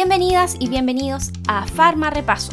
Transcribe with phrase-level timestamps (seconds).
[0.00, 2.52] Bienvenidas y bienvenidos a Farma Repaso.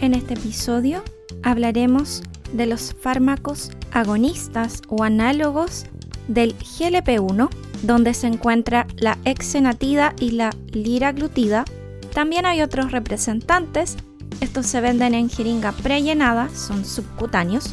[0.00, 1.04] En este episodio
[1.44, 5.86] hablaremos de los fármacos agonistas o análogos
[6.26, 7.48] del GLP-1,
[7.84, 11.64] donde se encuentra la exenatida y la liraglutida.
[12.12, 13.98] También hay otros representantes,
[14.40, 17.72] estos se venden en jeringa prellenada, son subcutáneos.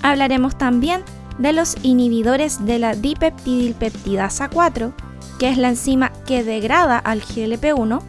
[0.00, 1.02] Hablaremos también
[1.38, 4.92] de los inhibidores de la dipeptidilpeptidasa 4,
[5.38, 8.02] que es la enzima que degrada al GLP-1,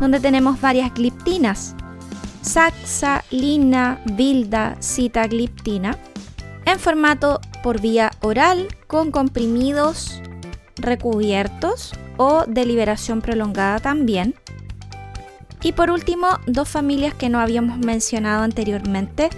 [0.00, 1.74] donde tenemos varias gliptinas,
[2.42, 5.98] saxalina, bilda, sitagliptina,
[6.64, 10.20] en formato por vía oral con comprimidos
[10.76, 14.34] recubiertos o de liberación prolongada también.
[15.62, 19.30] Y por último, dos familias que no habíamos mencionado anteriormente,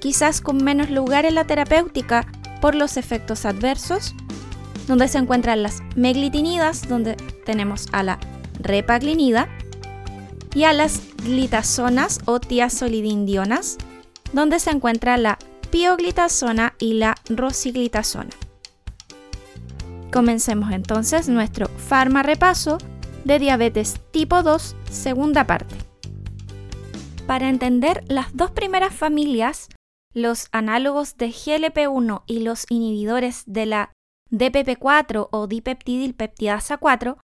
[0.00, 2.26] quizás con menos lugar en la terapéutica
[2.60, 4.14] por los efectos adversos,
[4.86, 8.18] donde se encuentran las meglitinidas, donde tenemos a la
[8.60, 9.48] repaglinida,
[10.54, 13.78] y a las glitazonas o tiazolidindionas,
[14.32, 15.38] donde se encuentra la
[15.70, 18.30] pioglitazona y la rosiglitazona.
[20.12, 22.78] Comencemos entonces nuestro farma repaso
[23.24, 25.76] de diabetes tipo 2, segunda parte.
[27.26, 29.68] Para entender las dos primeras familias,
[30.12, 33.92] los análogos de GLP-1 y los inhibidores de la
[34.30, 37.18] DPP4 o dipeptidilpeptidasa 4,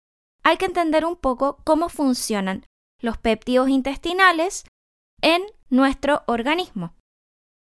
[0.43, 2.65] hay que entender un poco cómo funcionan
[3.01, 4.65] los péptidos intestinales
[5.21, 6.93] en nuestro organismo.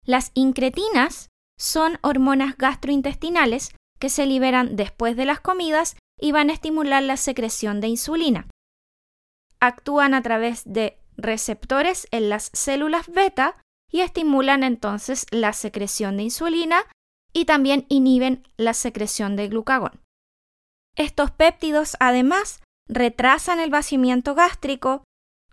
[0.04, 1.28] Las incretinas
[1.58, 7.16] son hormonas gastrointestinales que se liberan después de las comidas y van a estimular la
[7.16, 8.48] secreción de insulina.
[9.60, 13.56] Actúan a través de receptores en las células beta
[13.94, 16.82] y estimulan entonces la secreción de insulina
[17.32, 20.00] y también inhiben la secreción de glucagón.
[20.96, 25.04] Estos péptidos además retrasan el vaciamiento gástrico,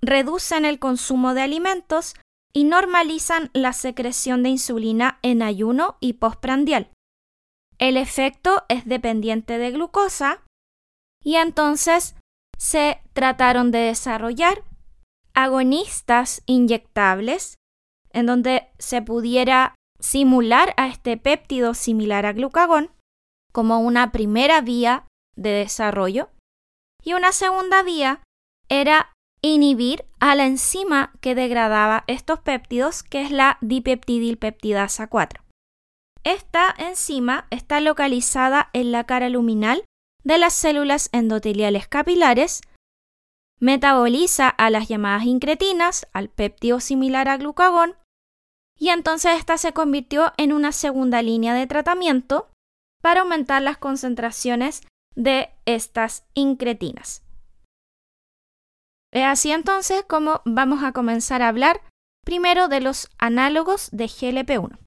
[0.01, 2.15] reducen el consumo de alimentos
[2.51, 6.89] y normalizan la secreción de insulina en ayuno y postprandial.
[7.77, 10.41] El efecto es dependiente de glucosa
[11.23, 12.15] y entonces
[12.57, 14.63] se trataron de desarrollar
[15.35, 17.59] agonistas inyectables
[18.13, 22.91] en donde se pudiera simular a este péptido similar a glucagón
[23.51, 25.05] como una primera vía
[25.35, 26.29] de desarrollo
[27.03, 28.21] y una segunda vía
[28.69, 29.11] era
[29.41, 35.43] inhibir a la enzima que degradaba estos péptidos, que es la dipeptidilpeptidasa 4.
[36.23, 39.83] Esta enzima está localizada en la cara luminal
[40.23, 42.61] de las células endoteliales capilares,
[43.59, 47.95] metaboliza a las llamadas incretinas, al péptido similar a glucagón,
[48.81, 52.49] y entonces esta se convirtió en una segunda línea de tratamiento
[52.99, 54.81] para aumentar las concentraciones
[55.15, 57.23] de estas incretinas.
[59.13, 61.81] Es así entonces como vamos a comenzar a hablar
[62.25, 64.79] primero de los análogos de GLP-1.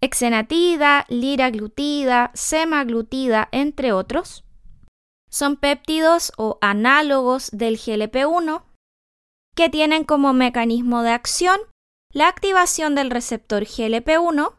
[0.00, 4.44] Exenatida, liraglutida, semaglutida, entre otros,
[5.28, 8.62] son péptidos o análogos del GLP-1
[9.54, 11.60] que tienen como mecanismo de acción
[12.12, 14.56] la activación del receptor GLP-1,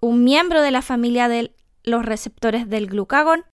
[0.00, 3.44] un miembro de la familia de los receptores del glucagón,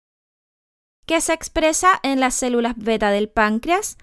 [1.07, 3.97] que se expresa en las células beta del páncreas,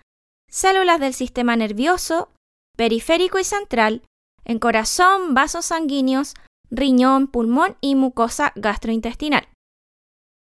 [0.49, 2.33] células del sistema nervioso,
[2.75, 4.03] periférico y central,
[4.43, 6.33] en corazón, vasos sanguíneos,
[6.71, 9.47] riñón, pulmón y mucosa gastrointestinal.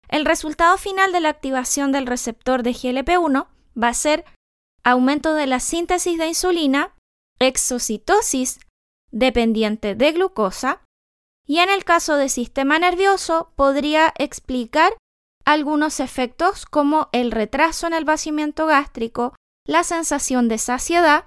[0.07, 3.47] El resultado final de la activación del receptor de GLP-1
[3.81, 4.23] va a ser
[4.83, 6.93] aumento de la síntesis de insulina
[7.39, 8.59] exocitosis
[9.11, 10.83] dependiente de glucosa
[11.45, 14.93] y en el caso de sistema nervioso podría explicar
[15.45, 19.33] algunos efectos como el retraso en el vaciamiento gástrico,
[19.65, 21.25] la sensación de saciedad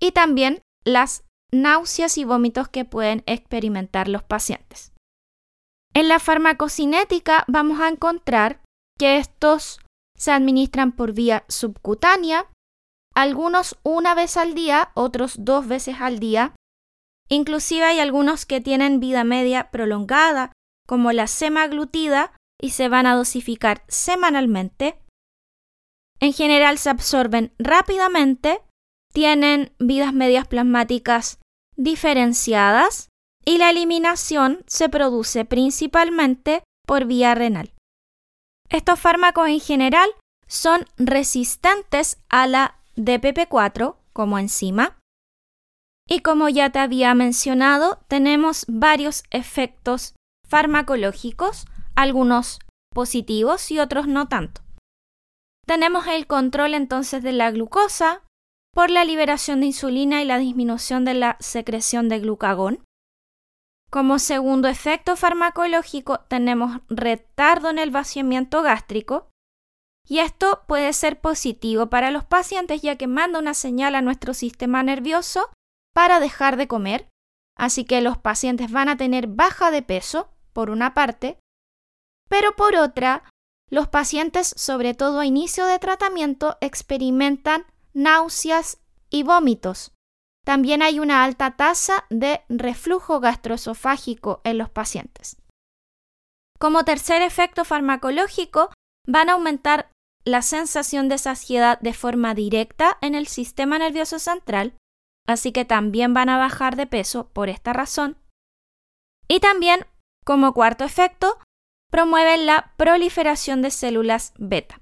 [0.00, 1.22] y también las
[1.52, 4.92] náuseas y vómitos que pueden experimentar los pacientes.
[5.94, 8.60] En la farmacocinética vamos a encontrar
[8.98, 9.78] que estos
[10.16, 12.50] se administran por vía subcutánea
[13.14, 16.54] algunos una vez al día, otros dos veces al día.
[17.28, 20.52] Inclusive hay algunos que tienen vida media prolongada,
[20.86, 24.98] como la semaglutida, y se van a dosificar semanalmente.
[26.20, 28.62] En general se absorben rápidamente,
[29.12, 31.38] tienen vidas medias plasmáticas
[31.76, 33.08] diferenciadas
[33.44, 37.72] y la eliminación se produce principalmente por vía renal.
[38.70, 40.10] Estos fármacos en general
[40.46, 44.98] son resistentes a la DPP4 como enzima.
[46.06, 50.14] Y como ya te había mencionado, tenemos varios efectos
[50.46, 52.58] farmacológicos, algunos
[52.94, 54.60] positivos y otros no tanto.
[55.66, 58.22] Tenemos el control entonces de la glucosa
[58.74, 62.84] por la liberación de insulina y la disminución de la secreción de glucagón.
[63.90, 69.30] Como segundo efecto farmacológico tenemos retardo en el vaciamiento gástrico
[70.06, 74.34] y esto puede ser positivo para los pacientes ya que manda una señal a nuestro
[74.34, 75.50] sistema nervioso
[75.94, 77.08] para dejar de comer.
[77.56, 81.38] Así que los pacientes van a tener baja de peso, por una parte,
[82.28, 83.24] pero por otra,
[83.70, 88.78] los pacientes, sobre todo a inicio de tratamiento, experimentan náuseas
[89.10, 89.92] y vómitos.
[90.44, 95.36] También hay una alta tasa de reflujo gastroesofágico en los pacientes.
[96.58, 98.70] Como tercer efecto farmacológico,
[99.06, 99.90] van a aumentar
[100.24, 104.74] la sensación de saciedad de forma directa en el sistema nervioso central,
[105.26, 108.18] así que también van a bajar de peso por esta razón.
[109.28, 109.86] Y también,
[110.24, 111.38] como cuarto efecto,
[111.90, 114.80] promueven la proliferación de células beta.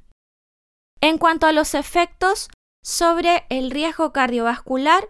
[1.01, 2.49] En cuanto a los efectos
[2.85, 5.09] sobre el riesgo cardiovascular,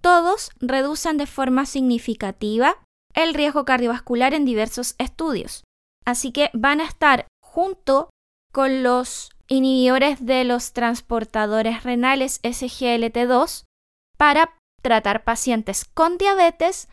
[0.00, 2.76] todos reducen de forma significativa
[3.14, 5.64] el riesgo cardiovascular en diversos estudios.
[6.04, 8.10] Así que van a estar junto
[8.52, 13.64] con los inhibidores de los transportadores renales SGLT2
[14.16, 16.88] para tratar pacientes con diabetes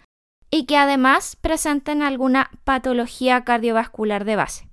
[0.50, 4.70] y que además presenten alguna patología cardiovascular de base.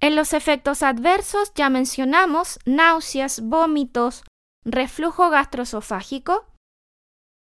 [0.00, 4.24] En los efectos adversos ya mencionamos náuseas, vómitos,
[4.64, 6.46] reflujo gastroesofágico.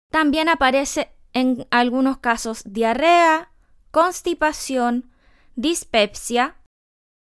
[0.09, 3.53] También aparece en algunos casos diarrea,
[3.91, 5.11] constipación,
[5.55, 6.57] dispepsia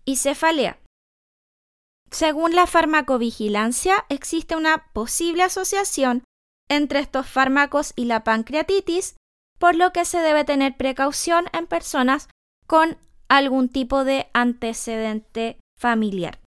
[0.05, 0.79] y cefalea.
[2.11, 6.23] Según la farmacovigilancia, existe una posible asociación
[6.69, 9.15] entre estos fármacos y la pancreatitis
[9.59, 12.29] por lo que se debe tener precaución en personas
[12.65, 12.97] con
[13.27, 16.39] algún tipo de antecedente familiar.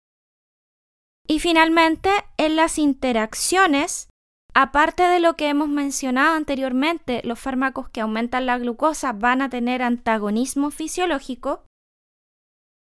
[1.27, 4.09] Y finalmente, en las interacciones,
[4.53, 9.49] aparte de lo que hemos mencionado anteriormente, los fármacos que aumentan la glucosa van a
[9.49, 11.65] tener antagonismo fisiológico,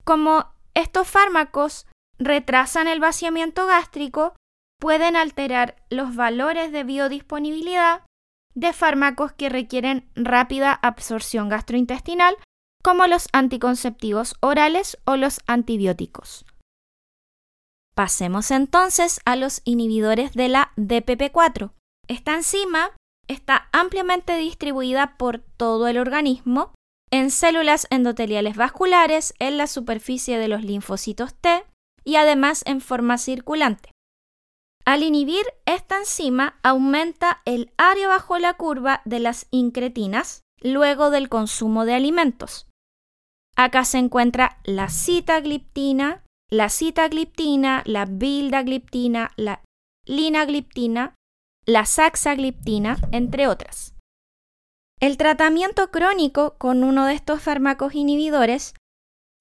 [0.03, 1.87] como estos fármacos
[2.19, 4.35] retrasan el vaciamiento gástrico,
[4.79, 8.03] pueden alterar los valores de biodisponibilidad
[8.53, 12.37] de fármacos que requieren rápida absorción gastrointestinal,
[12.83, 16.45] como los anticonceptivos orales o los antibióticos.
[17.95, 21.71] Pasemos entonces a los inhibidores de la DPP4.
[22.07, 22.91] Esta enzima
[23.27, 26.73] está ampliamente distribuida por todo el organismo
[27.11, 31.63] en células endoteliales vasculares, en la superficie de los linfocitos T
[32.05, 33.91] y además en forma circulante.
[34.85, 41.27] Al inhibir esta enzima aumenta el área bajo la curva de las incretinas luego del
[41.27, 42.67] consumo de alimentos.
[43.55, 49.63] Acá se encuentra la citagliptina, la citagliptina, la bildagliptina, la
[50.05, 51.15] linagliptina,
[51.65, 53.95] la saxagliptina, entre otras.
[54.99, 58.75] El tratamiento crónico con uno de estos fármacos inhibidores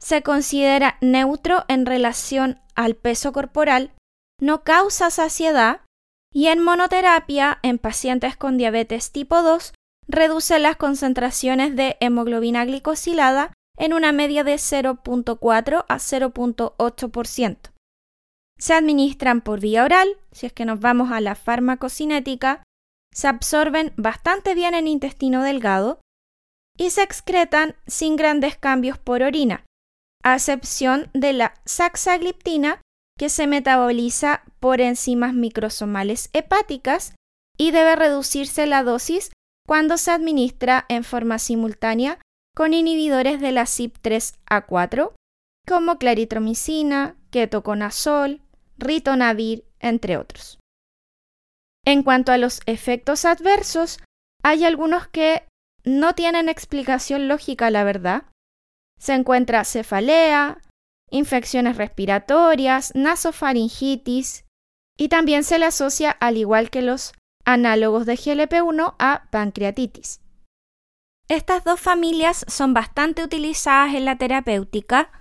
[0.04, 3.92] se considera neutro en relación al peso corporal
[4.38, 5.80] no causa saciedad
[6.30, 9.72] y en monoterapia en pacientes con diabetes tipo 2
[10.06, 17.58] reduce las concentraciones de hemoglobina glicosilada en una media de 0.4 a 0.8%.
[18.58, 22.62] Se administran por vía oral, si es que nos vamos a la farmacocinética,
[23.12, 26.00] se absorben bastante bien en intestino delgado
[26.76, 29.64] y se excretan sin grandes cambios por orina,
[30.24, 32.80] a excepción de la saxagliptina
[33.16, 37.14] que se metaboliza por enzimas microsomales hepáticas
[37.56, 39.30] y debe reducirse la dosis
[39.66, 42.18] cuando se administra en forma simultánea
[42.56, 45.12] con inhibidores de la CYP3A4
[45.66, 48.42] como claritromicina, ketoconazol,
[48.76, 50.58] ritonavir, entre otros.
[51.84, 53.98] En cuanto a los efectos adversos,
[54.42, 55.46] hay algunos que
[55.84, 58.24] no tienen explicación lógica, la verdad.
[58.98, 60.60] Se encuentra cefalea,
[61.10, 64.44] infecciones respiratorias, nasofaringitis
[64.96, 67.12] y también se le asocia, al igual que los
[67.44, 70.20] análogos de GLP-1, a pancreatitis.
[71.28, 75.20] Estas dos familias son bastante utilizadas en la terapéutica.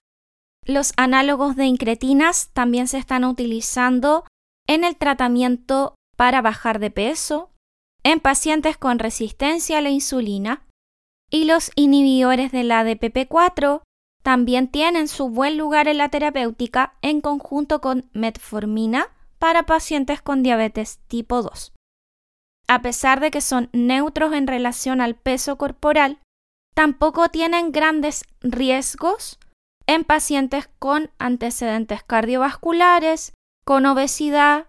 [0.66, 4.26] Los análogos de incretinas también se están utilizando
[4.68, 7.52] en el tratamiento para bajar de peso,
[8.04, 10.66] en pacientes con resistencia a la insulina,
[11.34, 13.82] y los inhibidores de la DPP4
[14.22, 19.08] también tienen su buen lugar en la terapéutica en conjunto con metformina
[19.40, 21.74] para pacientes con diabetes tipo 2.
[22.68, 26.20] A pesar de que son neutros en relación al peso corporal,
[26.76, 29.40] tampoco tienen grandes riesgos
[29.88, 33.34] en pacientes con antecedentes cardiovasculares,
[33.66, 34.68] con obesidad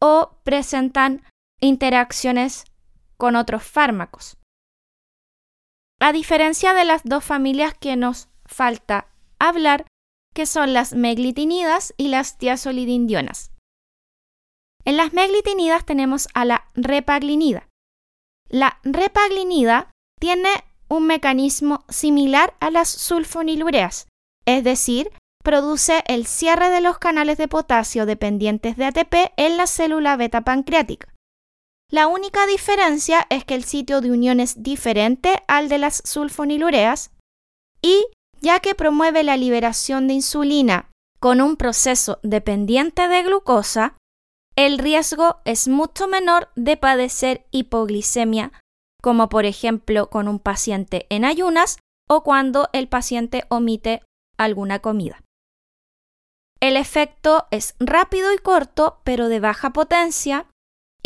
[0.00, 1.22] o presentan
[1.60, 2.64] interacciones
[3.18, 4.38] con otros fármacos.
[6.00, 9.86] A diferencia de las dos familias que nos falta hablar,
[10.34, 13.52] que son las meglitinidas y las tiazolidindionas.
[14.84, 17.68] En las meglitinidas tenemos a la repaglinida.
[18.48, 20.50] La repaglinida tiene
[20.88, 24.06] un mecanismo similar a las sulfonilureas,
[24.44, 25.10] es decir,
[25.42, 30.42] produce el cierre de los canales de potasio dependientes de ATP en la célula beta
[30.42, 31.08] pancreática.
[31.90, 37.12] La única diferencia es que el sitio de unión es diferente al de las sulfonilureas
[37.80, 38.06] y
[38.40, 40.90] ya que promueve la liberación de insulina
[41.20, 43.96] con un proceso dependiente de glucosa,
[44.56, 48.52] el riesgo es mucho menor de padecer hipoglicemia,
[49.02, 51.78] como por ejemplo con un paciente en ayunas
[52.08, 54.02] o cuando el paciente omite
[54.38, 55.22] alguna comida.
[56.60, 60.46] El efecto es rápido y corto, pero de baja potencia,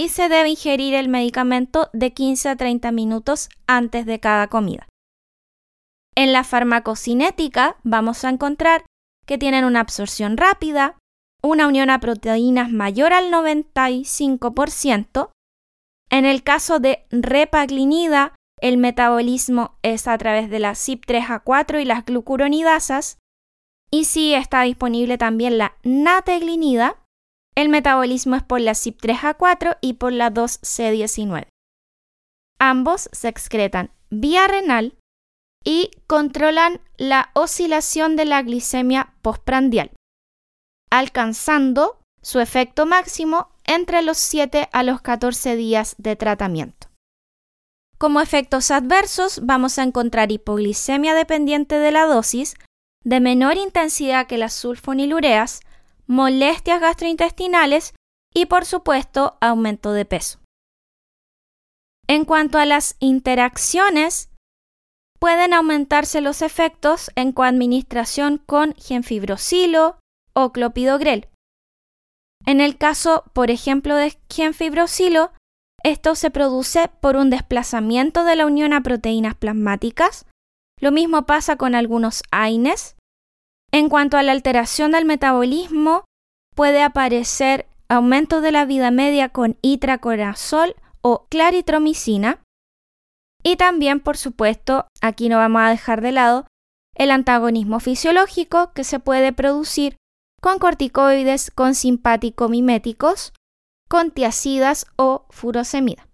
[0.01, 4.89] y se debe ingerir el medicamento de 15 a 30 minutos antes de cada comida.
[6.17, 8.87] En la farmacocinética vamos a encontrar
[9.27, 10.97] que tienen una absorción rápida,
[11.43, 15.33] una unión a proteínas mayor al 95%.
[16.09, 22.07] En el caso de repaglinida, el metabolismo es a través de la CYP3A4 y las
[22.07, 23.19] glucuronidasas.
[23.91, 26.97] Y si está disponible también la nateglinida,
[27.57, 31.49] el metabolismo es por la CYP3A4 y por la 2C19.
[32.59, 34.97] Ambos se excretan vía renal
[35.65, 39.93] y controlan la oscilación de la glicemia postprandial,
[40.91, 46.89] alcanzando su efecto máximo entre los 7 a los 14 días de tratamiento.
[47.99, 52.55] Como efectos adversos vamos a encontrar hipoglicemia dependiente de la dosis,
[53.05, 55.61] de menor intensidad que las sulfonilureas,
[56.11, 57.95] molestias gastrointestinales
[58.35, 60.41] y por supuesto aumento de peso.
[62.09, 64.29] En cuanto a las interacciones,
[65.21, 70.01] pueden aumentarse los efectos en coadministración con genfibrosilo
[70.33, 71.29] o clopidogrel.
[72.45, 75.31] En el caso, por ejemplo, de genfibrosilo,
[75.85, 80.27] esto se produce por un desplazamiento de la unión a proteínas plasmáticas.
[80.81, 82.97] Lo mismo pasa con algunos AINES.
[83.73, 86.05] En cuanto a la alteración del metabolismo,
[86.55, 92.43] puede aparecer aumento de la vida media con itraconazol o claritromicina.
[93.43, 96.47] Y también, por supuesto, aquí no vamos a dejar de lado
[96.95, 99.97] el antagonismo fisiológico que se puede producir
[100.41, 103.33] con corticoides con simpático miméticos,
[103.89, 106.09] con tiacidas o furosemida.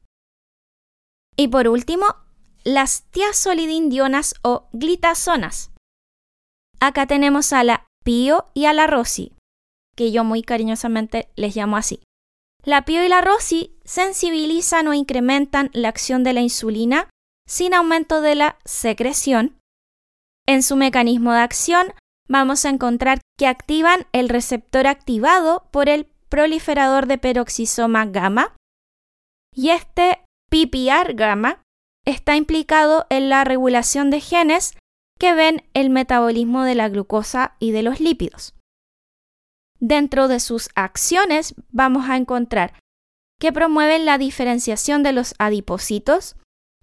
[1.36, 2.06] Y por último,
[2.64, 5.70] las tiazolidindionas o glitazonas.
[6.86, 9.32] Acá tenemos a la Pio y a la Rossi,
[9.96, 12.00] que yo muy cariñosamente les llamo así.
[12.62, 17.10] La Pio y la Rossi sensibilizan o incrementan la acción de la insulina
[17.44, 19.58] sin aumento de la secreción.
[20.46, 21.92] En su mecanismo de acción
[22.28, 28.54] vamos a encontrar que activan el receptor activado por el proliferador de peroxisoma gamma
[29.52, 31.64] y este PPR gamma
[32.04, 34.76] está implicado en la regulación de genes
[35.18, 38.54] que ven el metabolismo de la glucosa y de los lípidos.
[39.78, 42.74] Dentro de sus acciones vamos a encontrar
[43.38, 46.36] que promueven la diferenciación de los adipocitos,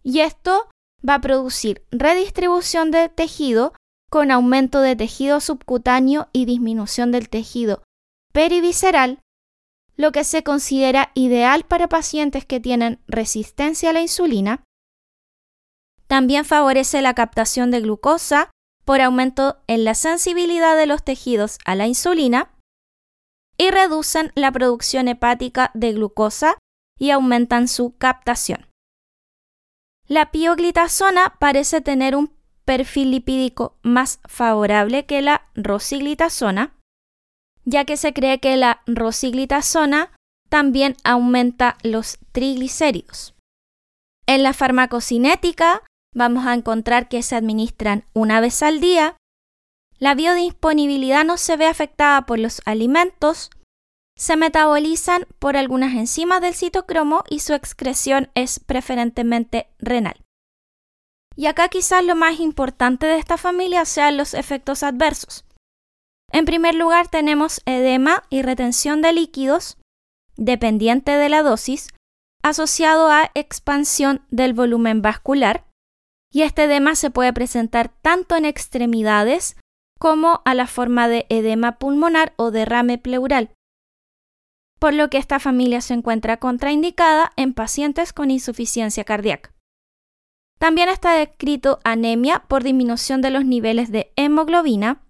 [0.03, 0.69] y esto
[1.07, 3.73] va a producir redistribución de tejido
[4.11, 7.81] con aumento de tejido subcutáneo y disminución del tejido
[8.31, 9.19] perivisceral,
[9.95, 14.63] lo que se considera ideal para pacientes que tienen resistencia a la insulina.
[16.07, 18.51] También favorece la captación de glucosa
[18.85, 22.51] por aumento en la sensibilidad de los tejidos a la insulina
[23.57, 26.57] y reducen la producción hepática de glucosa
[26.99, 28.67] y aumentan su captación.
[30.07, 32.33] La pioglitazona parece tener un
[32.65, 36.75] perfil lipídico más favorable que la rosiglitazona,
[37.65, 40.11] ya que se cree que la rosiglitazona
[40.49, 43.33] también aumenta los triglicéridos.
[44.27, 45.83] En la farmacocinética
[46.13, 49.17] vamos a encontrar que se administran una vez al día,
[49.97, 53.49] la biodisponibilidad no se ve afectada por los alimentos,
[54.17, 60.21] se metabolizan por algunas enzimas del citocromo y su excreción es preferentemente renal.
[61.35, 65.45] Y acá quizás lo más importante de esta familia sean los efectos adversos.
[66.31, 69.77] En primer lugar tenemos edema y retención de líquidos,
[70.35, 71.89] dependiente de la dosis,
[72.43, 75.65] asociado a expansión del volumen vascular,
[76.33, 79.55] y este edema se puede presentar tanto en extremidades
[79.99, 83.51] como a la forma de edema pulmonar o derrame pleural,
[84.79, 89.53] por lo que esta familia se encuentra contraindicada en pacientes con insuficiencia cardíaca.
[90.59, 95.03] También está descrito anemia por disminución de los niveles de hemoglobina,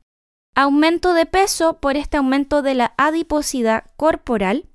[0.55, 4.69] aumento de peso por este aumento de la adiposidad corporal,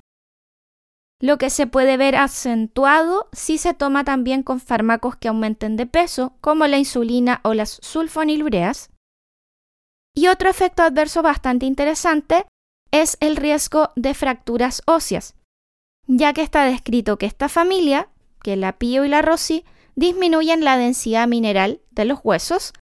[1.21, 5.87] lo que se puede ver acentuado si se toma también con fármacos que aumenten de
[5.87, 8.91] peso, como la insulina o las sulfonilureas.
[10.15, 12.47] Y otro efecto adverso bastante interesante
[12.91, 15.35] es el riesgo de fracturas óseas,
[16.07, 18.09] ya que está descrito que esta familia,
[18.43, 19.65] que la Pio y la Rossi,
[19.97, 22.73] disminuyen la densidad mineral de los huesos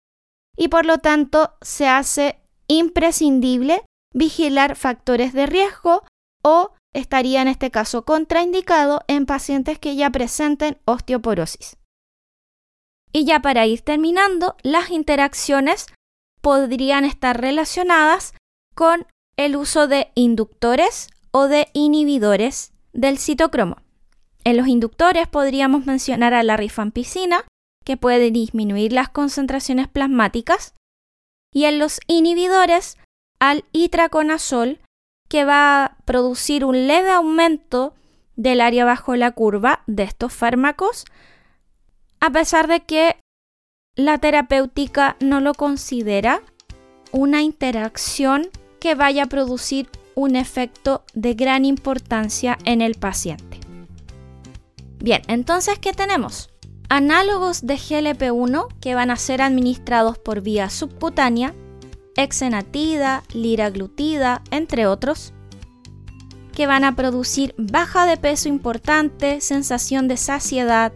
[0.57, 2.39] y por lo tanto se hace
[2.69, 3.83] imprescindible
[4.15, 6.05] vigilar factores de riesgo
[6.47, 11.77] o estaría en este caso contraindicado en pacientes que ya presenten osteoporosis.
[13.13, 15.87] Y ya para ir terminando, las interacciones
[16.41, 18.33] podrían estar relacionadas
[18.77, 23.79] con el uso de inductores o de inhibidores del citocromo.
[24.45, 27.45] En los inductores podríamos mencionar a la rifampicina,
[27.85, 30.75] que puede disminuir las concentraciones plasmáticas,
[31.53, 32.99] y en los inhibidores
[33.41, 34.79] al itraconazol,
[35.29, 37.95] que va a producir un leve aumento
[38.37, 41.05] del área bajo la curva de estos fármacos,
[42.21, 43.17] a pesar de que
[43.95, 46.43] la terapéutica no lo considera
[47.13, 53.61] una interacción que vaya a producir un efecto de gran importancia en el paciente.
[54.99, 56.51] Bien, entonces, ¿qué tenemos?
[56.89, 61.55] Análogos de GLP-1 que van a ser administrados por vía subcutánea,
[62.17, 65.33] exenatida, liraglutida, entre otros,
[66.55, 70.93] que van a producir baja de peso importante, sensación de saciedad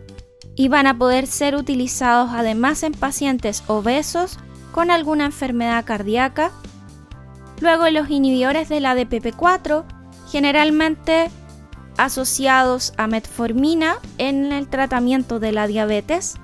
[0.56, 4.38] y van a poder ser utilizados además en pacientes obesos
[4.72, 6.52] con alguna enfermedad cardíaca
[7.60, 9.84] Luego los inhibidores de la DPP4,
[10.30, 11.30] generalmente
[11.98, 16.36] asociados a metformina en el tratamiento de la diabetes.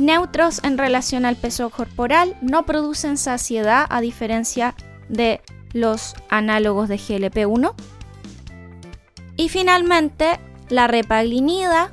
[0.00, 4.74] Neutros en relación al peso corporal, no producen saciedad a diferencia
[5.10, 5.42] de
[5.74, 7.74] los análogos de GLP-1.
[9.36, 11.92] Y finalmente, la repaglinida,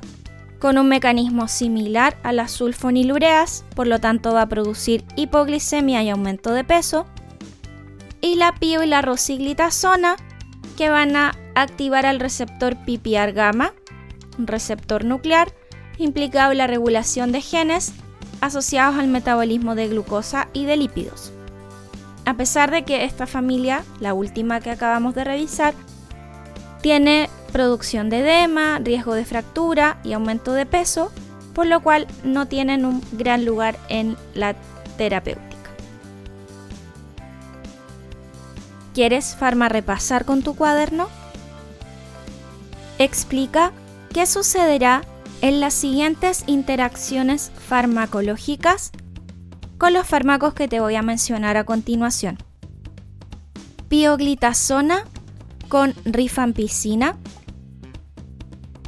[0.58, 6.08] con un mecanismo similar a las sulfonilureas, por lo tanto va a producir hipoglicemia y
[6.08, 7.04] aumento de peso
[8.22, 10.16] y la pio y la rosiglitazona
[10.78, 13.74] que van a activar al receptor PPR gamma,
[14.38, 15.52] un receptor nuclear
[15.98, 17.92] implicado en la regulación de genes
[18.40, 21.32] asociados al metabolismo de glucosa y de lípidos.
[22.24, 25.74] A pesar de que esta familia, la última que acabamos de revisar,
[26.82, 31.10] tiene producción de edema, riesgo de fractura y aumento de peso,
[31.54, 34.54] por lo cual no tienen un gran lugar en la
[34.96, 35.38] terapia.
[38.94, 41.08] ¿Quieres repasar con tu cuaderno?
[42.98, 43.72] Explica
[44.12, 45.02] qué sucederá
[45.40, 48.90] en las siguientes interacciones farmacológicas
[49.78, 52.38] con los fármacos que te voy a mencionar a continuación.
[53.88, 55.04] Pioglitazona
[55.68, 57.16] con rifampicina,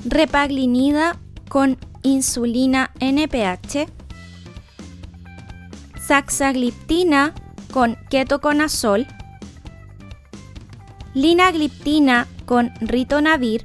[0.04, 1.16] repaglinida
[1.48, 3.88] con insulina NPH,
[6.00, 7.34] saxagliptina
[7.72, 9.06] con ketoconazol,
[11.14, 13.64] linagliptina con ritonavir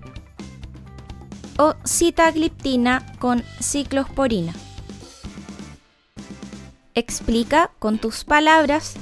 [1.57, 4.53] o citagliptina con ciclosporina.
[6.93, 8.95] Explica con tus palabras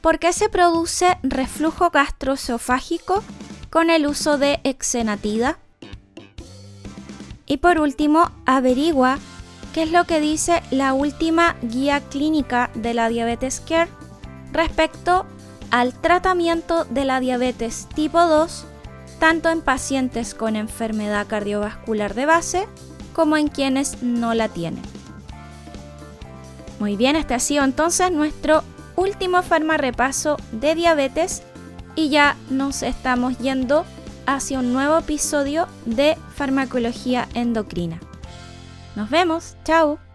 [0.00, 3.22] por qué se produce reflujo gastroesofágico
[3.70, 5.58] con el uso de exenatida.
[7.46, 9.18] Y por último, averigua
[9.72, 13.90] qué es lo que dice la última guía clínica de la Diabetes Care
[14.52, 15.26] respecto
[15.70, 18.64] al tratamiento de la diabetes tipo 2,
[19.18, 22.68] tanto en pacientes con enfermedad cardiovascular de base
[23.12, 24.82] como en quienes no la tienen.
[26.78, 28.62] Muy bien, este ha sido entonces nuestro
[28.96, 29.40] último
[29.76, 31.42] repaso de diabetes
[31.94, 33.84] y ya nos estamos yendo
[34.26, 38.00] hacia un nuevo episodio de farmacología endocrina.
[38.94, 40.05] Nos vemos, chao.